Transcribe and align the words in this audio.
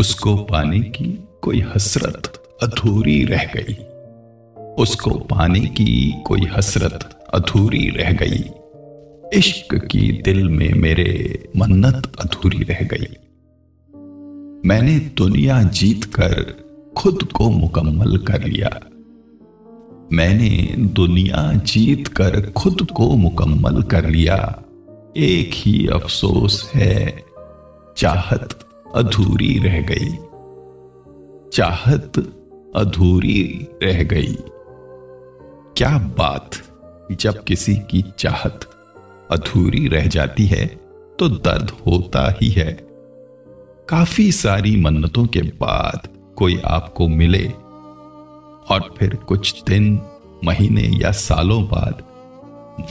उसको 0.00 0.36
पाने 0.36 0.80
की 0.80 1.28
कोई 1.42 1.60
हसरत 1.60 2.42
अधूरी 2.62 3.24
रह 3.24 3.44
गई। 3.56 3.74
उसको 4.82 5.10
पाने 5.10 5.60
की 5.60 6.14
कोई 6.26 6.40
हसरत 6.40 7.26
अधूरी 7.34 7.88
रह 7.88 8.12
गई। 8.12 8.50
इश्क 9.38 9.74
की 9.74 10.12
दिल 10.12 10.48
में 10.48 10.72
मेरे 10.72 11.42
मन्नत 11.56 12.12
अधूरी 12.20 12.62
रह 12.62 12.78
गई। 12.82 13.16
मैंने 14.68 14.98
दुनिया 14.98 15.62
जीत 15.62 16.04
कर 16.04 16.54
खुद 16.96 17.22
को 17.22 17.50
मुकम्मल 17.50 18.18
कर 18.18 18.44
लिया। 18.44 18.80
मैंने 20.12 20.74
दुनिया 20.78 21.52
जीत 21.52 22.08
कर 22.08 22.50
खुद 22.50 22.90
को 22.96 23.16
मुकम्मल 23.16 23.82
कर 23.82 24.10
लिया। 24.10 24.62
एक 25.16 25.50
ही 25.54 25.86
अफसोस 25.86 26.70
है, 26.74 27.24
चाहत 27.96 28.65
अधूरी 28.96 29.58
रह 29.58 29.80
गई। 29.80 30.08
चाहत 31.52 32.18
अधूरी 32.76 33.68
रह 33.82 34.02
गई। 34.02 34.36
क्या 35.76 35.98
बात, 35.98 36.50
जब 37.12 37.44
किसी 37.44 37.74
की 37.76 38.04
चाहत 38.18 38.60
अधूरी 39.30 39.88
रह 39.88 40.06
जाती 40.06 40.46
है 40.46 40.66
तो 41.18 41.28
दर्द 41.28 41.70
होता 41.86 42.38
ही 42.42 42.50
है। 42.50 42.72
काफ़ी 43.88 44.32
सारी 44.32 44.76
मन्नतों 44.76 45.26
के 45.26 45.42
बाद 45.42 46.08
कोई 46.36 46.60
आपको 46.64 47.08
मिले, 47.08 47.46
और 48.68 48.94
फिर 48.98 49.14
कुछ 49.14 49.62
दिन, 49.68 50.00
महीने 50.44 50.82
या 50.82 51.10
सालों 51.10 51.64
बाद, 51.64 52.02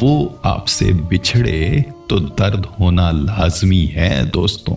वो 0.03 0.39
आपसे 0.45 0.93
बिछड़े 0.93 1.85
तो 2.09 2.19
दर्द 2.19 2.65
होना 2.65 3.11
लाजमी 3.11 3.85
है, 3.85 4.25
दोस्तों। 4.29 4.75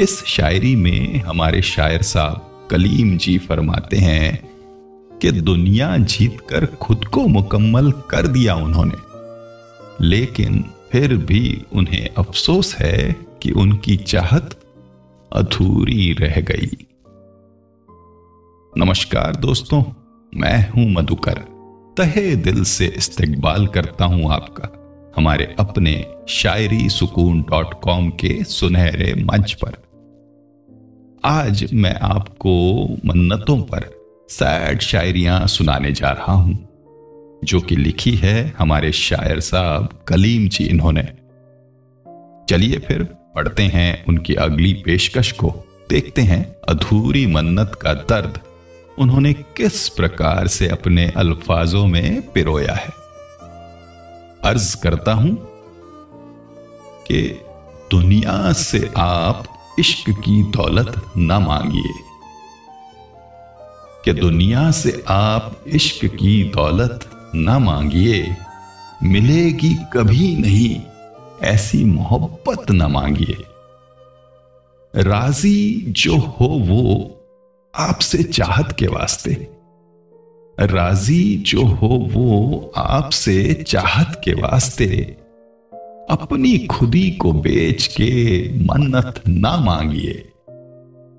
इस 0.00 0.24
शायरी 0.24 0.76
में 0.76 1.18
हमारे 1.18 1.62
शायर 1.62 2.02
साहब 2.02 2.68
कलीम 2.70 3.18
जी 3.18 3.38
फरमाते 3.38 3.96
हैं 3.96 4.50
कि 5.18 5.32
दुनिया 5.32 5.96
जीत 5.96 6.40
कर 6.50 6.66
खुद 6.66 7.04
को 7.04 7.26
मुकम्मल 7.26 7.90
कर 7.92 8.26
दिया 8.26 8.54
उन्होंने। 8.54 8.94
लेकिन 10.06 10.64
फिर 10.92 11.16
भी 11.16 11.62
उन्हें 11.72 12.08
अफसोस 12.18 12.76
है 12.76 13.16
कि 13.42 13.50
उनकी 13.50 13.96
चाहत 13.96 14.60
अधूरी 15.32 16.12
रह 16.12 16.40
गई। 16.40 16.86
नमस्कार 18.76 19.36
दोस्तों, 19.36 19.84
मैं 20.34 20.70
हूँ 20.70 20.92
मधुकर। 20.92 21.38
तहे 21.96 22.36
दिल 22.36 22.64
से 22.64 22.86
इस्तकबाल 22.86 23.66
करता 23.66 24.04
हूँ 24.04 24.32
आपका। 24.32 24.74
हमारे 25.16 25.56
अपने 25.60 26.06
शायरी 26.28 26.88
सुकून 26.88 27.42
डॉट 27.42 27.80
कॉम 27.80 28.10
के 28.10 28.44
सुनहरे 28.44 29.14
मंच 29.14 29.52
पर। 29.52 29.87
आज 31.24 31.72
मैं 31.74 31.94
आपको 31.94 32.50
मन्नतों 33.06 33.56
पर 33.62 33.84
सैड 34.28 34.80
शायरियाँ 34.80 35.46
सुनाने 35.46 35.92
जा 35.92 36.10
रहा 36.10 36.32
हूँ, 36.32 36.68
जो 37.44 37.60
कि 37.60 37.76
लिखी 37.76 38.12
है 38.12 38.54
हमारे 38.58 38.92
शायर 38.92 39.40
साहब 39.40 39.88
कलीम 40.08 40.48
जी 40.48 40.64
इन्होंने। 40.64 41.02
चलिए 42.48 42.78
फिर 42.78 43.02
पढ़ते 43.34 43.62
हैं 43.62 44.04
उनकी 44.04 44.34
अगली 44.34 44.72
पेशकश 44.72 45.32
को। 45.32 45.50
देखते 45.90 46.22
हैं 46.22 46.56
अधूरी 46.68 47.26
मन्नत 47.26 47.78
का 47.82 47.94
दर्द 47.94 48.40
उन्होंने 48.98 49.32
किस 49.32 49.88
प्रकार 49.88 50.46
से 50.46 50.68
अपने 50.68 51.08
अल्फाजों 51.16 51.86
में 51.86 52.22
पिरोया 52.32 52.74
है। 52.74 52.90
अर्ज़ 54.44 54.76
करता 54.82 55.12
हूँ 55.12 55.36
कि 57.06 57.22
दुनिया 57.90 58.52
से 58.52 58.88
आप 58.96 59.44
इश्क 59.78 60.10
की 60.10 60.42
दौलत 60.42 61.12
न 61.16 61.32
मांगिए। 61.32 61.94
कि 64.04 64.12
दुनिया 64.12 64.70
से 64.70 65.04
आप 65.08 65.64
इश्क 65.66 66.06
की 66.06 66.44
दौलत 66.44 67.10
न 67.34 67.50
मांगिए, 67.50 68.36
मिलेगी 69.02 69.74
कभी 69.74 70.36
नहीं, 70.36 70.80
ऐसी 71.42 71.84
मोहब्बत 71.84 72.70
न 72.70 72.82
मांगिए। 72.82 73.36
राज़ी 74.96 75.84
जो 75.88 76.16
हो 76.16 76.46
वो 76.46 77.14
आपसे 77.76 78.22
चाहत 78.22 78.76
के 78.78 78.86
वास्ते। 78.86 79.48
राज़ी 80.60 81.36
जो 81.36 81.64
हो 81.64 81.88
वो 81.88 82.72
आपसे 82.76 83.64
चाहत 83.68 84.20
के 84.24 84.32
वास्ते। 84.32 85.16
अपनी 86.10 86.58
खुदी 86.58 87.10
को 87.10 87.32
बेच 87.32 87.86
के 87.86 88.48
मन्नत 88.58 89.22
ना 89.28 89.56
मांगिए। 89.56 90.28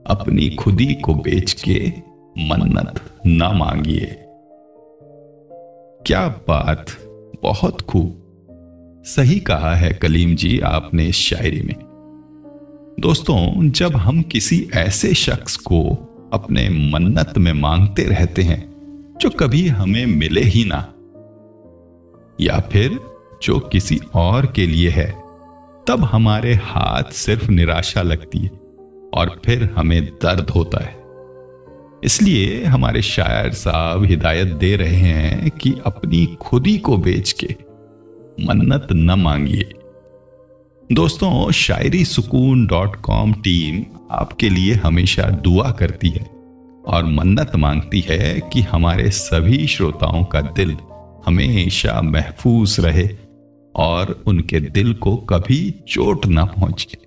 अपनी 0.07 0.49
खुदी 0.49 0.93
को 0.93 1.13
बेच 1.13 1.53
के 1.53 1.91
मन्नत 2.37 3.01
ना 3.25 3.51
मांगिए। 3.51 4.15
क्या 6.05 6.27
बात 6.27 6.85
बहुत 7.43 7.81
खूब। 7.81 8.15
सही 9.05 9.39
कहा 9.39 9.75
है 9.75 9.93
कलीम 9.93 10.35
जी 10.35 10.59
आपने 10.59 11.05
इस 11.05 11.15
शायरी 11.15 11.61
में। 11.61 11.75
दोस्तों, 12.99 13.69
जब 13.69 13.95
हम 13.95 14.21
किसी 14.21 14.69
ऐसे 14.73 15.13
शख्स 15.13 15.55
को 15.55 15.83
अपने 16.33 16.69
मन्नत 16.69 17.33
में 17.37 17.53
मांगते 17.53 18.03
रहते 18.03 18.41
हैं, 18.41 18.69
जो 19.21 19.29
कभी 19.29 19.67
हमें 19.67 20.05
मिले 20.05 20.41
ही 20.41 20.65
ना, 20.65 20.93
या 22.41 22.59
फिर 22.59 23.18
जो 23.43 23.59
किसी 23.59 23.99
और 24.13 24.45
के 24.45 24.67
लिए 24.67 24.89
है, 24.89 25.23
तब 25.87 26.09
हमारे 26.11 26.53
हाथ 26.53 27.03
सिर्फ़ 27.11 27.51
निराशा 27.51 28.01
लगती 28.01 28.39
है 28.39 28.51
और 29.13 29.41
फिर 29.45 29.69
हमें 29.75 30.05
दर्द 30.05 30.49
होता 30.49 30.83
है। 30.83 30.99
इसलिए 32.03 32.63
हमारे 32.63 33.01
शायर 33.01 33.53
साहब 33.53 34.05
हिदायत 34.05 34.47
दे 34.47 34.75
रहे 34.75 34.95
हैं 34.95 35.49
कि 35.49 35.73
अपनी 35.85 36.37
खुदी 36.41 36.77
को 36.77 36.97
बेच 36.97 37.31
के 37.31 37.55
मन्नत 38.45 38.87
न 38.91 39.11
मांगिए। 39.11 39.73
दोस्तों, 40.91 41.51
शायरी 41.51 42.05
सुकून 42.05 42.67
डॉट 42.67 42.95
कॉम 42.95 43.33
टीम 43.33 43.85
आपके 44.11 44.49
लिए 44.49 44.73
हमेशा 44.73 45.23
दुआ 45.23 45.71
करती 45.71 46.09
है 46.09 46.29
और 46.87 47.03
मन्नत 47.05 47.51
मांगती 47.55 47.99
है 47.99 48.41
कि 48.53 48.61
हमारे 48.61 49.11
सभी 49.11 49.67
श्रोताओं 49.67 50.23
का 50.23 50.41
दिल 50.41 50.77
हमेशा 51.25 52.01
महफूज 52.01 52.79
रहे। 52.79 53.28
और 53.79 54.23
उनके 54.27 54.59
दिल 54.59 54.93
को 54.93 55.15
कभी 55.15 55.83
चोट 55.87 56.25
ना 56.25 56.45
पहुँचे। 56.45 56.97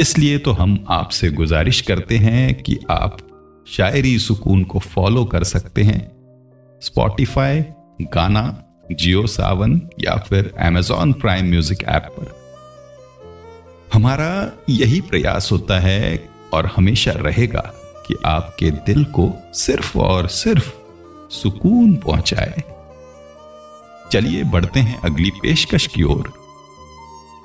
इसलिए 0.00 0.38
तो 0.38 0.52
हम 0.52 0.84
आपसे 0.88 1.30
गुजारिश 1.30 1.80
करते 1.80 2.16
हैं 2.16 2.62
कि 2.62 2.78
आप 2.90 3.18
शायरी 3.66 4.18
सुकून 4.18 4.64
को 4.64 4.78
फॉलो 4.78 5.24
कर 5.24 5.44
सकते 5.44 5.82
हैं। 5.82 6.00
स्पॉटिफाई 6.82 7.60
गाना 8.02 8.62
जियो 8.92 9.26
सावन 9.26 9.80
या 10.00 10.16
फिर 10.16 10.52
एमेजॉन 10.58 11.12
प्राइम 11.12 11.50
म्यूज़िक 11.50 11.82
ऐप 11.84 12.06
पर। 12.18 12.34
हमारा 13.92 14.52
यही 14.70 15.00
प्रयास 15.00 15.52
होता 15.52 15.80
है 15.80 16.28
और 16.52 16.66
हमेशा 16.66 17.12
रहेगा 17.12 17.72
कि 18.06 18.14
आपके 18.24 18.70
दिल 18.70 19.04
को 19.04 19.30
सिर्फ़ 19.54 19.98
और 19.98 20.26
सिर्फ़ 20.28 20.72
सुकून 21.30 21.94
पहुँचाए। 21.96 22.62
चलिए 24.12 24.44
बढ़ते 24.44 24.80
हैं 24.80 25.00
अगली 25.00 25.30
पेशकश 25.30 25.86
की 25.86 26.02
ओर। 26.02 26.32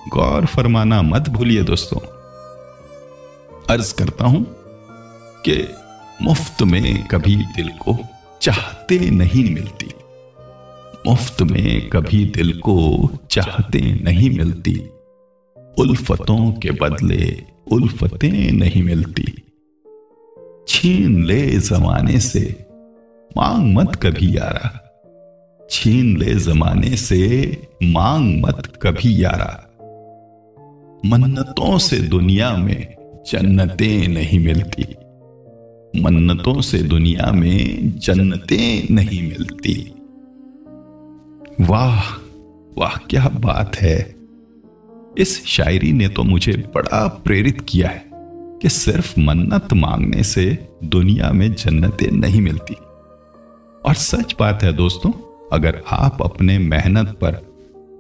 गौर 0.07 0.45
फरमाना 0.45 1.01
मत 1.01 1.29
भूलिए 1.29 1.63
दोस्तों। 1.63 1.99
अर्ज़ 3.69 3.95
करता 3.95 4.25
हूँ 4.25 4.45
कि 5.45 5.67
मुफ़्त 6.21 6.63
में 6.63 7.07
कभी 7.07 7.35
दिल 7.35 7.67
को 7.67 7.97
चाहते 8.41 8.99
नहीं 8.99 9.53
मिलती। 9.53 9.91
मुफ़्त 11.07 11.41
में 11.41 11.89
कभी 11.89 12.25
दिल 12.25 12.59
को 12.59 13.09
चाहते 13.31 13.79
नहीं 13.79 14.37
मिलती। 14.37 14.89
उल्फतों 15.79 16.51
के 16.51 16.71
बदले 16.71 17.43
उल्फतें 17.71 18.51
नहीं 18.51 18.83
मिलती। 18.83 19.43
छीन 20.67 21.25
ले 21.25 21.51
जमाने 21.51 22.19
से, 22.19 22.65
मांग 23.37 23.75
मत 23.75 23.95
कभी 23.95 24.37
यारा। 24.37 24.80
छीन 25.71 26.17
ले 26.17 26.35
जमाने 26.35 26.97
से 26.97 27.57
मांग 27.83 28.41
मत 28.41 28.79
कभी 28.81 29.23
यारा। 29.23 29.67
मन्नतों 31.05 31.77
से 31.77 31.99
दुनिया 31.99 32.57
में 32.57 32.95
जन्नतें 33.31 34.07
नहीं 34.07 34.39
मिलती। 34.39 34.83
मन्नतों 36.01 36.61
से 36.61 36.77
दुनिया 36.77 37.31
में 37.31 37.99
जन्नतें 37.99 38.93
नहीं 38.93 39.23
मिलती। 39.23 39.93
वाह 41.61 42.13
वाह, 42.77 42.97
क्या 42.97 43.27
बात 43.27 43.75
है। 43.75 44.15
इस 45.17 45.45
शायरी 45.45 45.93
ने 45.93 46.07
तो 46.07 46.23
मुझे 46.23 46.53
बड़ा 46.75 47.07
प्रेरित 47.07 47.61
किया 47.61 47.89
है 47.89 48.05
कि 48.61 48.69
सिर्फ़ 48.69 49.19
मन्नत 49.19 49.73
मांगने 49.73 50.23
से 50.23 50.67
दुनिया 50.83 51.31
में 51.31 51.53
जन्नतें 51.53 52.11
नहीं 52.11 52.41
मिलती। 52.41 52.73
और 53.85 53.93
सच 53.93 54.35
बात 54.39 54.63
है 54.63 54.73
दोस्तों 54.73 55.11
अगर 55.51 55.81
आप 55.91 56.21
अपने 56.21 56.57
मेहनत 56.59 57.07
पर 57.23 57.41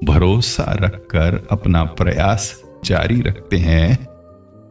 भरोसा 0.03 0.71
रखकर 0.71 1.47
अपना 1.51 1.83
प्रयास 1.83 2.63
जारी 2.85 3.21
रखते 3.21 3.57
हैं 3.57 3.95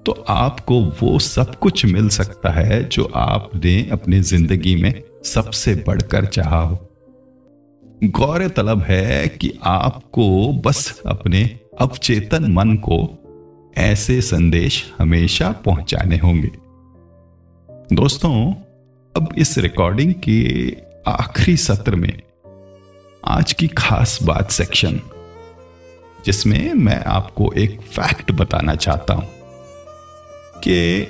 तो 0.06 0.12
आपको 0.28 0.80
वो 1.00 1.18
सब 1.18 1.54
कुछ 1.54 1.84
मिल 1.86 2.08
सकता 2.08 2.50
है 2.50 2.88
जो 2.88 3.04
आपने 3.14 3.88
अपनी 3.92 4.20
ज़िंदगी 4.20 4.74
में 4.82 5.02
सबसे 5.24 5.74
बढ़कर 5.86 6.24
चाहा 6.24 6.60
हो। 6.60 6.78
गौर 8.04 8.48
तलब 8.48 8.82
है 8.82 9.28
कि 9.28 9.52
आपको 9.62 10.52
बस 10.52 11.02
अपने 11.06 11.60
अवचेतन 11.80 12.52
मन 12.52 12.74
को 12.76 12.98
ऐसे 13.78 14.20
संदेश 14.20 14.92
हमेशा 14.98 15.50
पहुँचाने 15.64 16.16
होंगे। 16.16 16.50
दोस्तों, 17.92 18.52
अब 19.16 19.34
इस 19.38 19.58
रिकॉर्डिंग 19.58 20.14
के 20.14 20.70
आखिरी 21.06 21.56
सत्र 21.56 21.96
में 21.96 22.12
आज 23.24 23.52
की 23.52 23.66
खास 23.68 24.18
बात 24.22 24.50
सेक्शन 24.50 25.00
जिसमें 26.26 26.74
मैं 26.74 27.04
आपको 27.04 27.52
एक 27.52 27.80
फैक्ट 27.80 28.32
बताना 28.32 28.74
चाहता 28.74 29.14
हूँ 29.14 29.28
कि 30.58 31.08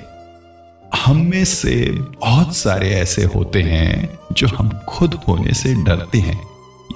हम 0.95 1.17
में 1.17 1.45
से 1.45 1.91
बहुत 1.91 2.55
सारे 2.55 2.89
ऐसे 2.89 3.23
होते 3.23 3.61
हैं 3.61 4.19
जो 4.31 4.47
हम 4.47 4.69
खुद 4.69 5.13
होने 5.13 5.53
से 5.53 5.73
डरते 5.83 6.17
हैं 6.17 6.43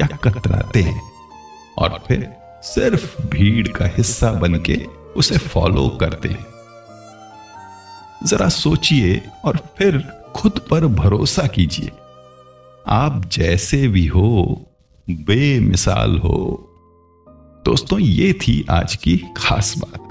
या 0.01 0.07
कतराते 0.07 0.81
हैं 0.81 1.01
और 1.77 2.03
फिर 2.07 2.29
सिर्फ़ 2.63 3.21
भीड़ 3.21 3.67
का 3.67 3.85
हिस्सा 3.85 4.31
बन 4.31 4.56
के 4.56 4.85
उसे 5.15 5.38
फॉलो 5.38 5.89
करते 5.89 6.29
हैं। 6.29 6.45
जरा 8.25 8.50
सोचिए 8.50 9.21
और 9.45 9.57
फिर 9.77 9.97
खुद 10.35 10.51
पर 10.69 10.85
भरोसा 10.85 11.47
कीजिए। 11.47 11.91
आप 12.88 13.25
जैसे 13.25 13.88
भी 13.88 14.07
हो 14.07 14.62
बेमिसाल 15.09 16.17
हो। 16.17 16.69
दोस्तों, 17.65 17.99
ये 17.99 18.33
थी 18.33 18.65
आज 18.69 18.95
की 18.95 19.17
खास 19.37 19.75
बात। 19.77 20.09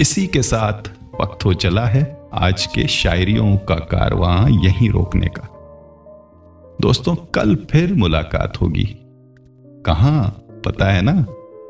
इसी 0.00 0.26
के 0.26 0.42
साथ 0.42 0.90
वक्त 1.20 1.44
हो 1.44 1.54
चला 1.54 1.86
है 1.86 2.28
आज 2.32 2.66
के 2.66 2.88
शायरियों 2.88 3.56
का 3.56 3.74
कारवां 3.74 4.64
यहीं 4.64 4.90
रोकने 4.90 5.26
का। 5.26 5.48
दोस्तों, 6.80 7.14
कल 7.14 7.56
फिर 7.56 7.94
मुलाकात 7.94 8.60
होगी। 8.60 8.96
कहा? 9.86 10.32
पता 10.64 10.86
है 10.86 11.02
ना? 11.02 11.26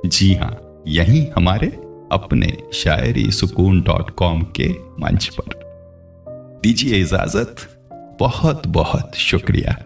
जी 0.06 0.34
हाँ, 0.34 0.82
यहीं 0.88 1.26
हमारे 1.36 1.66
अपने 2.12 2.58
शायरी 2.72 3.30
सुकून 3.30 3.80
डॉट 3.82 4.10
कॉम 4.10 4.42
के 4.42 4.68
मंच 5.00 5.30
पर। 5.40 5.58
दीजिए 6.62 7.00
इजाज़त। 7.00 7.56
बहुत 8.20 8.66
बहुत 8.66 9.14
शुक्रिया। 9.14 9.76